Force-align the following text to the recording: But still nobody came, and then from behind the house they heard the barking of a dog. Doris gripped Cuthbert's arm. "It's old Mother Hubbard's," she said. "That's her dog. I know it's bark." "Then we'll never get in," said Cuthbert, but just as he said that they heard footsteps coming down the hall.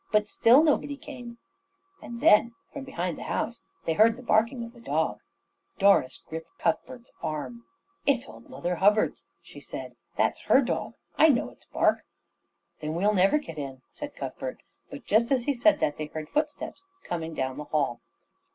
But 0.11 0.27
still 0.27 0.63
nobody 0.63 0.97
came, 0.97 1.37
and 2.01 2.21
then 2.21 2.55
from 2.73 2.83
behind 2.85 3.19
the 3.19 3.25
house 3.25 3.61
they 3.85 3.93
heard 3.93 4.15
the 4.17 4.23
barking 4.23 4.63
of 4.65 4.75
a 4.75 4.79
dog. 4.79 5.19
Doris 5.77 6.23
gripped 6.27 6.57
Cuthbert's 6.57 7.11
arm. 7.21 7.65
"It's 8.07 8.27
old 8.27 8.49
Mother 8.49 8.77
Hubbard's," 8.77 9.27
she 9.43 9.59
said. 9.61 9.95
"That's 10.15 10.41
her 10.47 10.59
dog. 10.61 10.93
I 11.19 11.29
know 11.29 11.51
it's 11.51 11.65
bark." 11.65 11.99
"Then 12.79 12.95
we'll 12.95 13.13
never 13.13 13.37
get 13.37 13.59
in," 13.59 13.83
said 13.91 14.15
Cuthbert, 14.15 14.61
but 14.89 15.05
just 15.05 15.31
as 15.31 15.43
he 15.43 15.53
said 15.53 15.79
that 15.81 15.97
they 15.97 16.07
heard 16.07 16.29
footsteps 16.29 16.83
coming 17.03 17.35
down 17.35 17.57
the 17.57 17.65
hall. 17.65 18.01